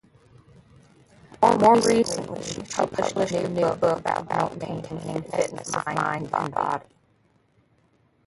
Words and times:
More 1.43 1.75
recently 1.75 2.41
she 2.43 2.63
published 2.63 3.15
a 3.33 3.47
new 3.49 3.69
book 3.75 4.01
about 4.03 4.57
maintaining 4.57 5.21
fitness 5.21 5.75
of 5.75 5.85
mind 5.93 6.27
and 6.33 6.51
body. 6.51 6.87